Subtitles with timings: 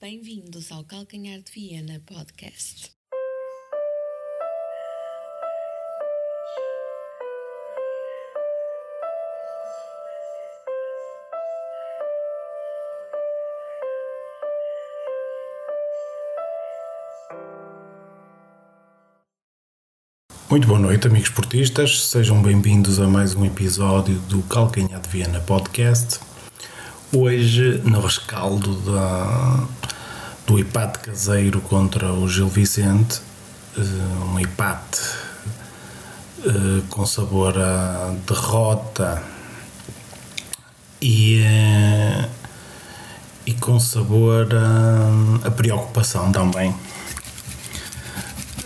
[0.00, 2.92] Bem-vindos ao Calcanhar de Viena Podcast.
[20.48, 22.06] Muito boa noite, amigos esportistas.
[22.06, 26.20] Sejam bem-vindos a mais um episódio do Calcanhar de Viena Podcast.
[27.10, 29.64] Hoje, no rescaldo da,
[30.46, 33.22] do empate caseiro contra o Gil Vicente,
[33.78, 33.80] eh,
[34.30, 35.00] um empate
[36.44, 39.22] eh, com sabor a derrota
[41.00, 42.28] e, eh,
[43.46, 46.74] e com sabor a, a preocupação também.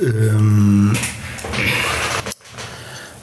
[0.01, 0.93] Um,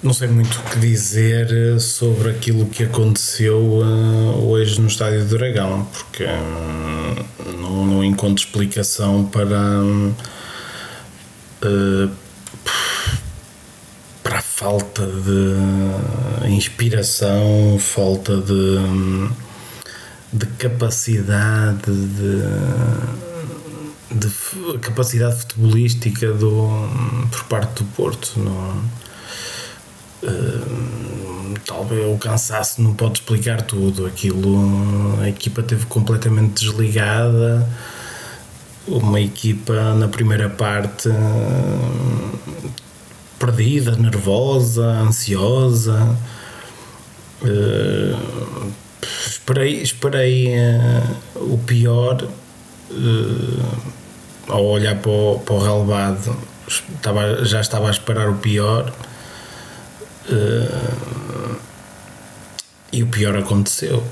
[0.01, 5.37] não sei muito o que dizer sobre aquilo que aconteceu uh, hoje no Estádio do
[5.37, 7.15] Dragão, porque um,
[7.59, 9.59] não, não, encontro explicação para,
[11.63, 12.09] uh,
[14.23, 18.77] para a falta de inspiração, falta de,
[20.31, 22.39] de capacidade de,
[24.15, 24.29] de
[24.79, 26.69] capacidade futebolística do,
[27.29, 28.39] por parte do Porto.
[28.39, 28.81] Não,
[31.65, 34.05] Talvez o cansaço não pode explicar tudo.
[34.05, 37.67] Aquilo, a equipa teve completamente desligada.
[38.87, 41.09] Uma equipa na primeira parte
[43.37, 46.17] perdida, nervosa, ansiosa.
[49.25, 50.53] Esperei esperei
[51.35, 52.27] o pior
[54.47, 56.35] ao olhar para o, para o relevado.
[56.67, 58.91] Estava, já estava a esperar o pior
[60.29, 61.55] Uh,
[62.91, 64.03] e o pior aconteceu.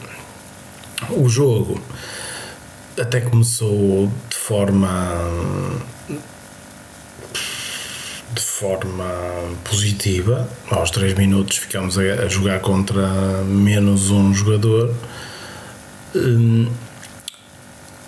[1.12, 1.80] O jogo
[3.00, 4.90] até começou de forma
[8.34, 9.06] de forma
[9.64, 10.50] positiva.
[10.70, 14.94] Aos 3 minutos ficamos a, jogar contra menos um jogador.
[16.16, 16.68] Um,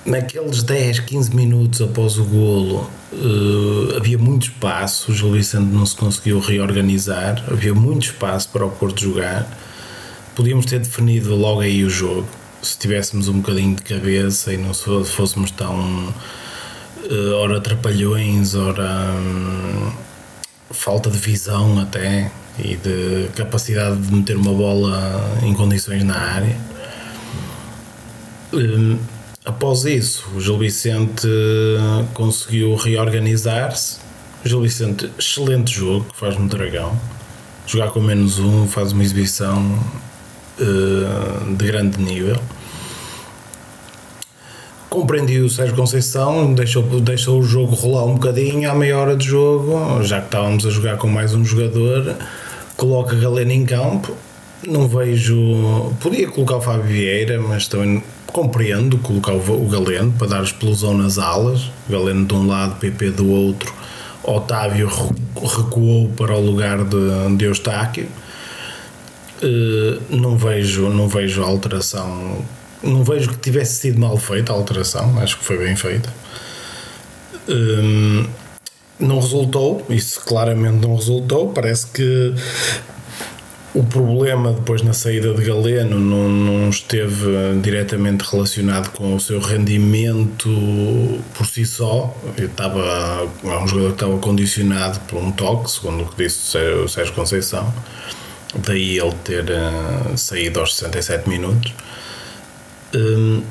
[0.06, 5.86] naqueles 10, 15 minutos após o golo uh, havia muito espaço, o Gil Vicente não
[5.86, 9.47] se conseguiu reorganizar, havia muito espaço para o Porto jogar.
[10.36, 12.28] Podíamos ter definido logo aí o jogo,
[12.62, 16.14] se tivéssemos um bocadinho de cabeça e não fôssemos tão
[17.09, 19.92] uh, ora trapalhões, ora um,
[20.72, 26.58] falta de visão até e de capacidade de meter uma bola em condições na área.
[28.53, 28.98] Um,
[29.45, 31.27] Após isso, o Gil Vicente
[32.13, 33.97] conseguiu reorganizar-se.
[34.44, 36.97] Gil Vicente, excelente jogo, que faz no Dragão.
[37.66, 39.79] Jogar com menos um faz uma exibição
[40.59, 42.38] uh, de grande nível.
[44.89, 49.25] Compreendi o Sérgio Conceição, deixou, deixou o jogo rolar um bocadinho à meia hora de
[49.25, 52.16] jogo, já que estávamos a jogar com mais um jogador,
[52.75, 54.17] coloca Galeno em campo.
[54.68, 55.94] Não vejo.
[56.02, 61.18] Podia colocar o Fábio Vieira, mas também compreendo colocar o, Galeno para dar explosão nas
[61.18, 63.74] alas, Galeno de um lado, PP do outro,
[64.24, 64.88] Otávio
[65.36, 68.08] recuou para o lugar de, de Eustáquio.
[69.42, 72.44] Uh, não vejo não vejo alteração
[72.84, 76.14] não vejo que tivesse sido mal feita a alteração acho que foi bem feita
[77.48, 78.30] uh,
[79.00, 82.36] não resultou isso claramente não resultou parece que
[83.74, 89.40] o problema depois na saída de Galeno não, não esteve diretamente relacionado com o seu
[89.40, 90.50] rendimento
[91.35, 92.16] por si só.
[92.38, 96.57] Eu estava, é um jogador que estava condicionado por um toque, segundo o que disse
[96.57, 97.72] o Sérgio Conceição.
[98.56, 101.72] Daí ele ter uh, saído aos 67 minutos.
[102.96, 103.44] Um,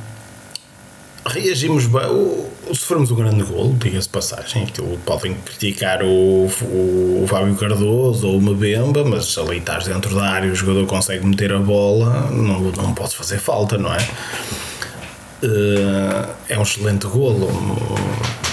[1.28, 2.06] reagimos bem.
[2.06, 4.64] O, sofremos um grande golo, diga-se passagem.
[4.64, 10.14] Aquilo podem criticar o, o, o Fábio Cardoso ou o Mabemba, mas ali estás dentro
[10.14, 14.08] da área, o jogador consegue meter a bola, não, não pode fazer falta, não é?
[15.42, 17.46] Uh, é um excelente golo.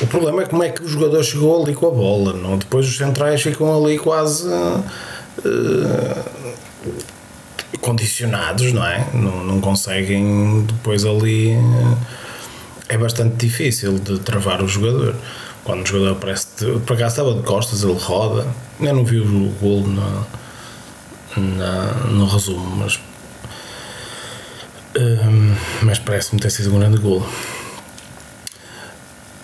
[0.01, 2.57] O problema é como é que o jogador chegou ali com a bola, não?
[2.57, 4.47] Depois os centrais ficam ali quase.
[4.47, 4.83] Uh,
[7.81, 9.07] condicionados, não é?
[9.13, 11.55] Não, não conseguem depois ali.
[11.55, 12.24] Uh,
[12.89, 15.15] é bastante difícil de travar o jogador.
[15.63, 18.45] Quando o jogador aparece, de, por acaso estava de costas, ele roda.
[18.79, 20.23] Eu não vi o golo na,
[21.37, 22.99] na, no resumo, mas,
[24.95, 27.27] um, mas parece-me ter sido um grande golo.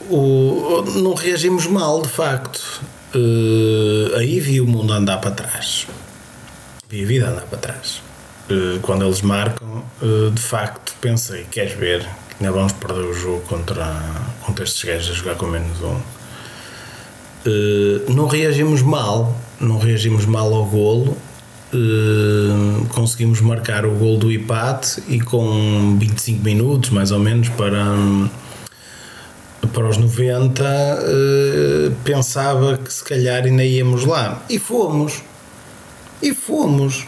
[0.10, 2.82] O, não reagimos mal, de facto.
[3.16, 5.88] Uh, aí vi o mundo andar para trás.
[6.88, 8.02] Vi a vida andar para trás.
[8.50, 12.06] Uh, quando eles marcam, uh, de facto, pensei: queres ver?
[12.42, 13.86] Ainda vamos perder o jogo contra,
[14.44, 15.94] contra estes gajos a jogar com menos um.
[17.46, 21.16] Uh, não reagimos mal, não reagimos mal ao golo.
[21.72, 27.86] Uh, conseguimos marcar o gol do empate e com 25 minutos mais ou menos para,
[29.72, 35.22] para os 90 uh, pensava que se calhar ainda íamos lá e fomos
[36.22, 37.06] e fomos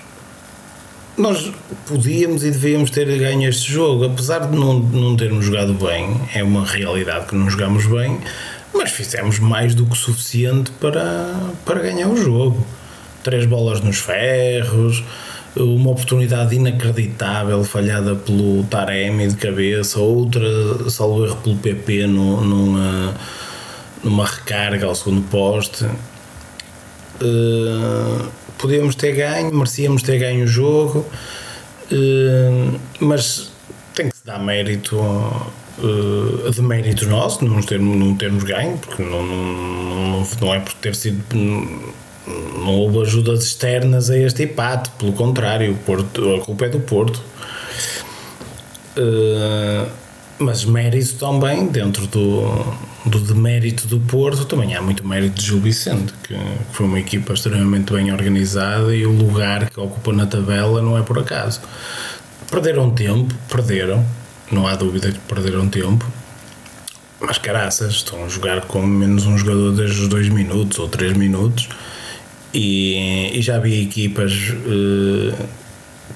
[1.18, 1.51] nós
[1.86, 6.44] podíamos e devíamos ter ganho este jogo, apesar de não, não termos jogado bem, é
[6.44, 8.19] uma realidade que não jogamos bem,
[8.74, 11.33] mas fizemos mais do que suficiente para,
[11.65, 12.65] para ganhar o jogo.
[13.24, 15.04] Três bolas nos ferros,
[15.56, 23.13] uma oportunidade inacreditável falhada pelo Taremi de cabeça, outra, salvo erro, pelo PP no, numa,
[24.04, 25.86] numa recarga ao segundo poste.
[27.21, 28.27] Uh,
[28.63, 31.06] podíamos ter ganho, merecíamos ter ganho o jogo,
[31.92, 33.51] uh, mas
[33.94, 39.04] tem que se dar mérito uh, de mérito nosso, não termos, não termos ganho, porque
[39.04, 41.21] não, não, não é por ter sido.
[41.36, 47.21] Não houve ajudas externas a este empate, pelo contrário, Porto, a culpa é do Porto.
[48.95, 49.89] Uh,
[50.39, 52.75] mas mérito também, dentro do,
[53.06, 56.35] do demérito do Porto, também há muito mérito de Gil Vicente, que,
[56.71, 61.01] foi uma equipa extremamente bem organizada e o lugar que ocupa na tabela não é
[61.01, 61.62] por acaso.
[62.50, 64.06] Perderam tempo, perderam,
[64.51, 66.06] não há dúvida que perderam tempo,
[67.19, 71.15] mas caraças, estão a jogar com menos um jogador desde os 2 minutos ou 3
[71.15, 71.69] minutos
[72.53, 74.33] e, e, já vi equipas.
[74.65, 75.62] Uh,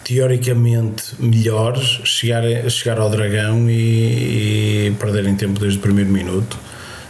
[0.04, 6.58] teoricamente melhores chegar, chegar ao Dragão e, e perderem tempo desde o primeiro minuto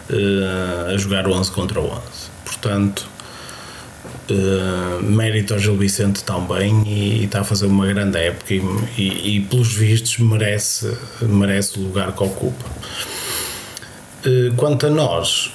[0.09, 2.01] uh, a jogar 11 contra 11.
[2.45, 3.07] Portanto,
[4.29, 8.61] uh, mérito ao Gil Vicente também e, e, está a fazer uma grande época e,
[8.97, 10.91] e, e pelos vistos merece,
[11.21, 12.65] merece o lugar que ocupa.
[14.25, 15.51] Uh, quanto a nós,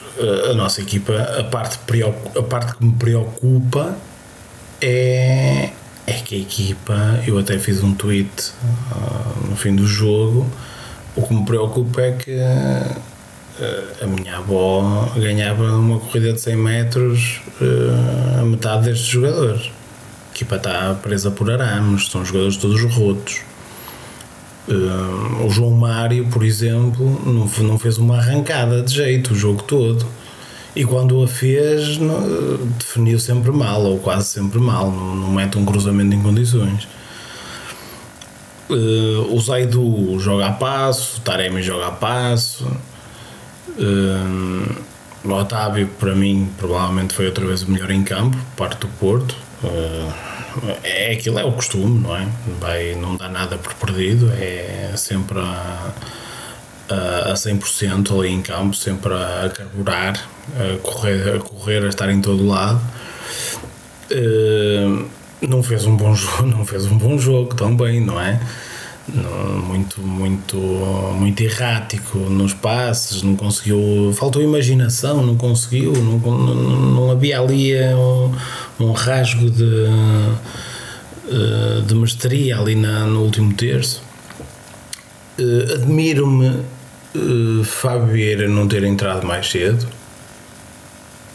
[0.50, 1.78] a nossa equipa, a parte,
[2.38, 3.96] a parte que me preocupa
[4.80, 5.70] é
[6.06, 10.46] é que a equipa, eu até fiz um tweet uh, no fim do jogo,
[11.14, 16.56] o que me preocupa é que uh, a minha avó ganhava uma corrida de 100
[16.56, 19.70] metros uh, a metade destes jogadores.
[20.30, 23.42] A equipa está presa por arames, são jogadores todos rotos.
[25.44, 30.06] o João Mário, por exemplo, não, não fez uma arrancada de jeito o jogo todo
[30.74, 31.98] e quando a fez,
[32.78, 36.88] definiu sempre mal, ou quase sempre mal, não, não mete um cruzamento em condições.
[38.70, 42.66] Uh, o Zaidu joga a passo, o Taremi joga a passo.
[43.68, 44.82] Uh,
[45.24, 49.36] o Otávio, para mim, provavelmente foi outra vez o melhor em campo, parte do Porto.
[49.62, 50.12] Uh,
[50.82, 52.26] é aquilo, é o costume, não é?
[52.58, 55.92] Vai, não dá nada por perdido, é sempre a
[56.92, 62.20] a 100% ali em campo, sempre a carburar, a correr, a, correr, a estar em
[62.20, 62.80] todo lado.
[64.10, 65.06] Uh,
[65.40, 68.40] não fez um bom jogo, não fez um bom jogo também, não é?
[69.66, 77.10] Muito, muito, muito errático nos passes, não conseguiu, faltou imaginação, não conseguiu, não, não, não
[77.10, 78.32] havia ali um,
[78.78, 79.86] um rasgo de,
[81.28, 84.02] eh, de mestria ali na, no último terço.
[85.74, 86.60] Admiro-me
[87.14, 89.86] uh, Fábio Vieira não ter entrado mais cedo.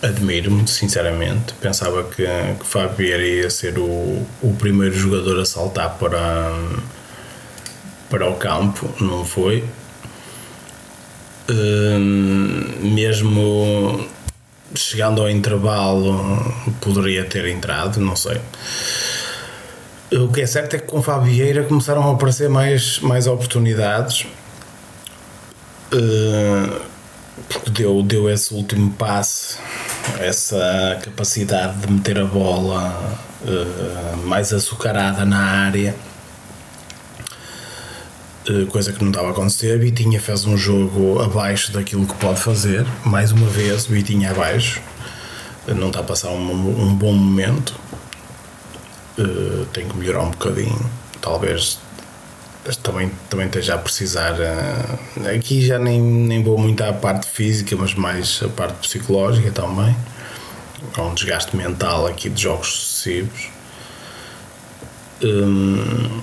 [0.02, 1.54] Admiro-me, sinceramente.
[1.60, 6.52] Pensava que, que Fábio Vieira ia ser o, o primeiro jogador a saltar para,
[8.10, 9.64] para o campo, não foi.
[11.50, 12.00] Uh,
[12.86, 14.08] mesmo
[14.76, 18.40] chegando ao intervalo, poderia ter entrado, não sei.
[20.12, 24.28] O que é certo é que com Fábio Vieira começaram a aparecer mais, mais oportunidades
[27.50, 29.58] porque deu, deu esse último passe,
[30.20, 35.96] essa capacidade de meter a bola uh, mais açucarada na área.
[38.50, 39.78] Uh, coisa que não estava a acontecer.
[39.80, 44.82] Vitinha fez um jogo abaixo daquilo que pode fazer, mais uma vez, Vitinha abaixo,
[45.68, 46.52] não está a passar um,
[46.82, 47.88] um bom momento
[49.74, 50.80] tem que melhorar um bocadinho.
[51.22, 51.80] Talvez
[52.76, 54.34] também, também esteja a precisar.
[54.34, 59.52] Uh, aqui já nem, nem vou muito à parte física, mas mais a parte psicológica
[59.52, 59.96] também.
[60.96, 63.50] Há um desgaste mental aqui de jogos sucessivos.
[65.24, 66.22] Um,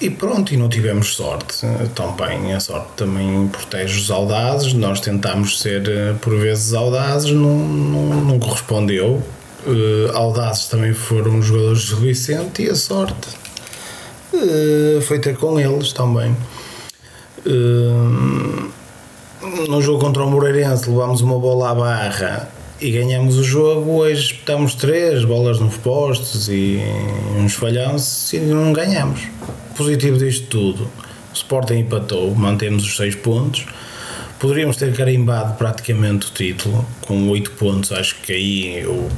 [0.00, 2.52] e pronto, e não tivemos sorte também.
[2.54, 4.72] A sorte também protege os audazes.
[4.72, 9.22] Nós tentámos ser eh, por vezes audazes, não, não, não correspondeu
[9.66, 13.28] uh, audazes também foram os jogadores de Vicente e a sorte
[14.34, 16.36] uh, foi ter com eles também.
[17.46, 18.70] Uh,
[19.68, 22.48] no jogo contra o Moreirense levámos uma bola à barra
[22.80, 26.80] e ganhamos o jogo, hoje espetamos três bolas nos postos e
[27.38, 29.20] uns falhanços e não ganhamos.
[29.76, 33.66] Positivo disto tudo, o Sporting empatou, mantemos os seis pontos.
[34.38, 39.08] Poderíamos ter carimbado praticamente o título com oito pontos, acho que aí eu,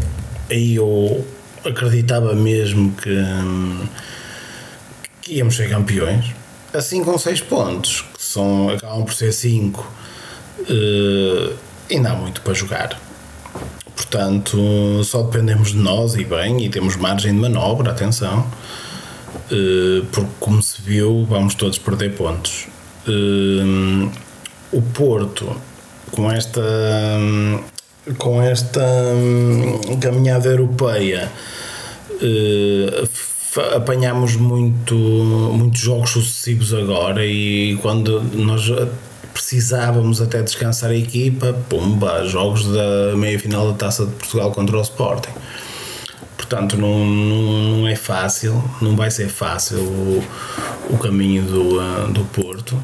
[0.51, 1.25] aí eu
[1.65, 3.17] acreditava mesmo que,
[5.25, 6.27] que íamos ser campeões.
[6.73, 9.91] Assim com seis pontos, que são, acabam por ser cinco,
[10.61, 11.55] uh,
[11.91, 13.01] ainda há muito para jogar
[13.95, 18.47] Portanto, só dependemos de nós e bem, e temos margem de manobra, atenção,
[19.51, 22.67] eh, porque como se viu, vamos todos perder pontos.
[23.09, 24.09] Eh,
[24.73, 25.57] o Porto,
[26.13, 26.63] com esta
[28.19, 31.33] com esta hum, caminhada europeia
[32.21, 33.05] eh,
[33.61, 38.71] apanhamos muito, muitos jogos sucessivos agora e quando nós
[39.35, 44.79] precisávamos até descansar a equipa, pumba, jogos da meia final da Taça de Portugal contra
[44.79, 45.33] o Sporting.
[46.37, 50.25] Portanto, não, não, é fácil, não vai ser fácil o,
[50.91, 52.81] o caminho do, uh, do Porto.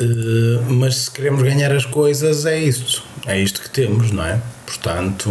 [0.00, 4.40] Uh, mas se queremos ganhar as coisas, é isto, é isto que temos, não é?
[4.66, 5.30] Portanto,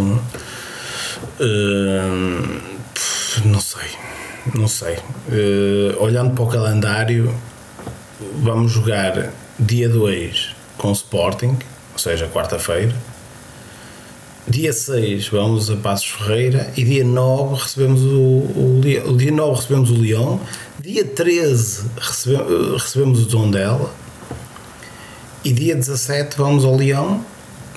[1.40, 2.77] uh,
[3.46, 3.90] não sei,
[4.54, 4.98] não sei.
[6.00, 7.34] olhando para o calendário,
[8.42, 11.58] vamos jogar Dia 2 com Sporting,
[11.94, 12.96] ou seja, quarta-feira.
[14.48, 19.56] Dia 6 vamos a Passos Ferreira e dia 9 recebemos o, o, o dia 9
[19.56, 20.40] recebemos o Leão,
[20.80, 23.92] dia 13 recebemos, recebemos o Tondela
[25.44, 27.26] e dia 17 vamos ao Leão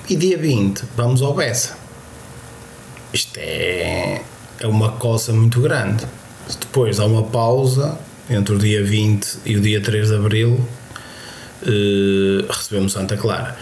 [0.07, 1.75] e dia 20 vamos ao Bessa.
[3.11, 4.21] Isto é,
[4.61, 6.05] é uma coça muito grande.
[6.59, 7.97] Depois há uma pausa
[8.29, 10.53] entre o dia 20 e o dia 3 de Abril
[11.63, 13.57] uh, recebemos Santa Clara.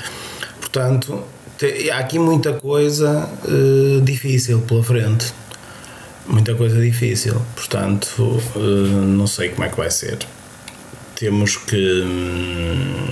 [0.59, 1.23] Portanto,
[1.57, 5.33] te, há aqui muita coisa uh, difícil pela frente.
[6.27, 7.41] Muita coisa difícil.
[7.55, 10.19] Portanto, uh, não sei como é que vai ser.
[11.15, 12.03] Temos que.
[12.03, 13.07] Hum,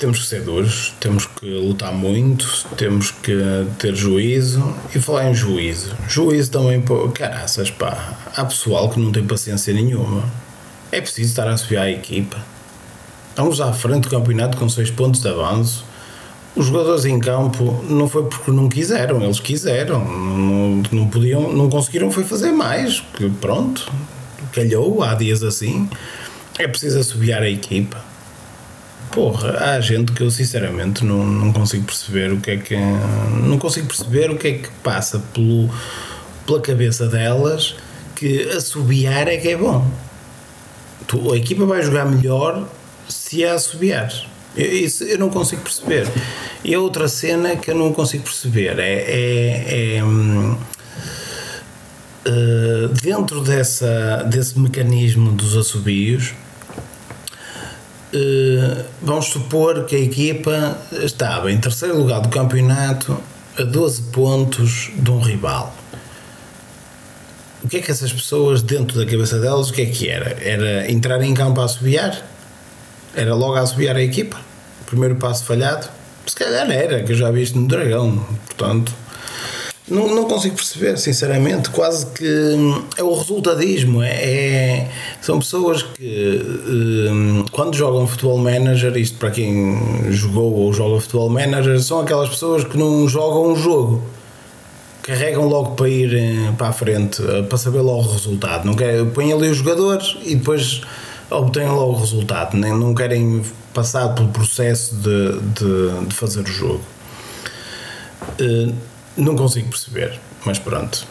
[0.00, 3.36] temos que ser duros, temos que lutar muito, temos que
[3.78, 5.94] ter juízo e falar em juízo.
[6.08, 10.24] Juízo também, caraças, pá, há pessoal que não tem paciência nenhuma.
[10.90, 12.38] É preciso estar a subir a equipa.
[13.28, 15.84] Estamos à frente do campeonato com 6 pontos de avanço.
[16.56, 21.68] Os jogadores em campo não foi porque não quiseram, eles quiseram, não, não podiam, não
[21.68, 23.92] conseguiram foi fazer mais, que pronto,
[24.50, 25.90] calhou, há dias assim.
[26.58, 28.09] É preciso assobiar a equipa.
[29.12, 32.76] Porra, há gente que eu sinceramente não, não consigo perceber o que é que.
[33.42, 35.68] Não consigo perceber o que é que passa pelo,
[36.46, 37.74] pela cabeça delas
[38.14, 39.84] que assobiar é que é bom.
[41.06, 42.68] Tu, a equipa vai jogar melhor
[43.08, 44.12] se é assobiar.
[44.56, 46.06] Isso eu não consigo perceber.
[46.62, 50.58] E a outra cena que eu não consigo perceber é, é, é uh,
[53.02, 56.34] dentro dessa, desse mecanismo dos assobios.
[58.12, 63.16] Uh, vamos supor que a equipa estava em terceiro lugar do campeonato
[63.56, 65.74] a 12 pontos de um rival.
[67.62, 70.36] O que é que essas pessoas, dentro da cabeça delas, o que é que era?
[70.42, 72.20] Era entrar em campo a assobiar?
[73.14, 74.40] Era logo a assobiar a equipa.
[74.86, 75.88] Primeiro passo falhado.
[76.26, 78.26] Se calhar era, que eu já vi isto no Dragão.
[78.46, 78.92] Portanto,
[79.90, 81.70] não, não consigo perceber, sinceramente.
[81.70, 84.02] Quase que hum, é o resultadismo.
[84.02, 86.42] É, é são pessoas que,
[87.08, 92.28] hum, quando jogam futebol manager, isto para quem jogou ou joga futebol manager, são aquelas
[92.28, 94.02] pessoas que não jogam um jogo
[95.02, 98.64] carregam logo para ir eh, para a frente, eh, para saber logo o resultado.
[98.64, 100.82] Não quer, põem ali os jogadores e depois
[101.30, 103.42] obtêm logo o resultado, nem, não querem
[103.72, 106.80] passar pelo processo de, de, de fazer o jogo.
[108.40, 108.74] Uh,
[109.16, 111.06] não consigo perceber, mas pronto.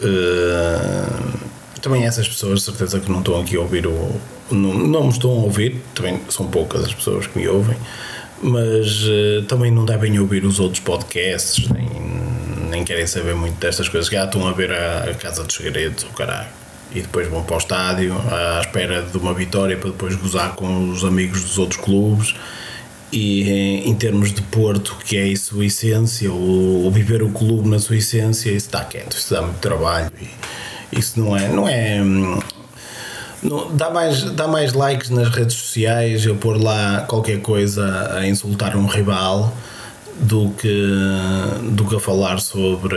[0.00, 1.38] Uh,
[1.80, 4.20] também essas pessoas, certeza que não estão aqui a ouvir o.
[4.50, 7.76] Não, não me estão a ouvir, também são poucas as pessoas que me ouvem,
[8.42, 11.88] mas uh, também não devem ouvir os outros podcasts, nem,
[12.70, 14.10] nem querem saber muito destas coisas.
[14.10, 16.62] Já estão a ver a, a Casa dos Segredos, o caralho
[16.94, 20.90] e depois vão para o estádio à espera de uma vitória para depois gozar com
[20.90, 22.34] os amigos dos outros clubes
[23.12, 27.30] e em, em termos de Porto que é a sua essência o, o, viver o
[27.30, 31.48] clube na sua essência isso está quieto, isso dá muito trabalho e isso não é
[31.48, 32.00] não é
[33.42, 38.26] não, dá, mais, dá mais likes nas redes sociais eu pôr lá qualquer coisa a
[38.26, 39.52] insultar um rival
[40.20, 40.88] do que,
[41.72, 42.96] do que a falar sobre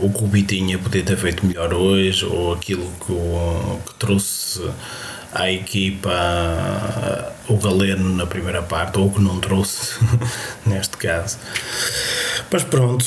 [0.00, 4.62] o que o Bitinha podia ter feito melhor hoje ou aquilo que, o, que trouxe
[5.32, 6.10] à equipa
[7.48, 9.98] o Galeno na primeira parte, ou que não trouxe,
[10.66, 11.38] neste caso.
[12.50, 13.04] Mas pronto,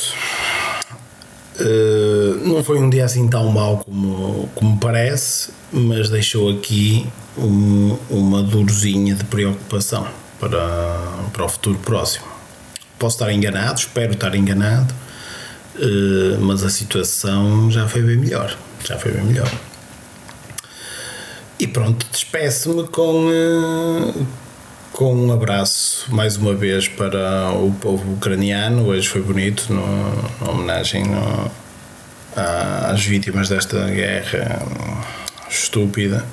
[1.60, 7.98] uh, não foi um dia assim tão mau como, como parece, mas deixou aqui um,
[8.10, 10.08] uma dorzinha de preocupação
[10.40, 10.98] para,
[11.32, 12.26] para o futuro próximo.
[12.98, 14.94] Posso estar enganado, espero estar enganado,
[15.76, 18.56] uh, mas a situação já foi bem melhor.
[18.84, 19.52] Já foi bem melhor.
[21.62, 24.28] E pronto, despeço-me com, uh,
[24.92, 28.88] com um abraço mais uma vez para o povo ucraniano.
[28.88, 29.86] Hoje foi bonito, no,
[30.44, 31.52] na homenagem no,
[32.36, 34.60] às vítimas desta guerra
[35.48, 36.26] estúpida.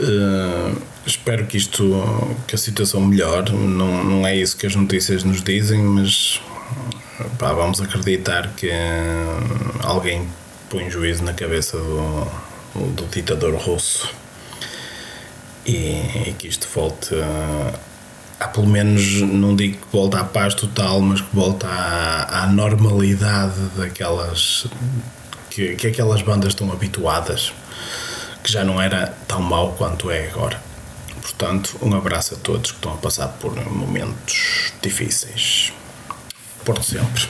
[0.00, 2.02] Uh, espero que isto,
[2.48, 3.52] que a situação melhore.
[3.52, 6.40] Não, não é isso que as notícias nos dizem, mas
[7.38, 8.70] pá, vamos acreditar que
[9.82, 10.26] alguém
[10.70, 12.26] põe juízo na cabeça do,
[12.94, 14.21] do ditador russo
[15.66, 20.54] e, e que isto volte a, a, pelo menos não digo que volte à paz
[20.54, 24.66] total, mas que volte à, à normalidade daquelas
[25.50, 27.52] que, que aquelas bandas estão habituadas,
[28.42, 30.60] que já não era tão mau quanto é agora.
[31.20, 35.72] Portanto, um abraço a todos que estão a passar por momentos difíceis.
[36.64, 37.28] Por sempre.